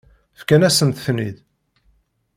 [0.39, 1.37] Fkan-asent-ten-id.